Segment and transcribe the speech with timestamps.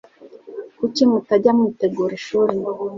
[0.77, 2.55] Kuki mutajya mwitegura ishuri?